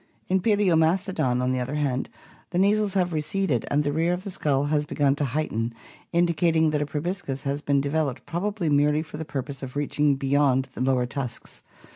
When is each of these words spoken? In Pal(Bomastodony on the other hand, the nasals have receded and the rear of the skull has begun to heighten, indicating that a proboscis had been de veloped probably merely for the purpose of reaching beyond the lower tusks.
In 0.29 0.39
Pal(Bomastodony 0.41 1.43
on 1.43 1.51
the 1.51 1.59
other 1.59 1.75
hand, 1.75 2.09
the 2.49 2.57
nasals 2.57 2.93
have 2.93 3.13
receded 3.13 3.67
and 3.69 3.83
the 3.83 3.91
rear 3.93 4.13
of 4.13 4.23
the 4.23 4.31
skull 4.31 4.63
has 4.63 4.83
begun 4.83 5.13
to 5.17 5.25
heighten, 5.25 5.75
indicating 6.11 6.71
that 6.71 6.81
a 6.81 6.87
proboscis 6.87 7.43
had 7.43 7.63
been 7.65 7.81
de 7.81 7.89
veloped 7.91 8.25
probably 8.25 8.67
merely 8.67 9.03
for 9.03 9.17
the 9.17 9.25
purpose 9.25 9.61
of 9.61 9.75
reaching 9.75 10.15
beyond 10.15 10.69
the 10.73 10.81
lower 10.81 11.05
tusks. 11.05 11.61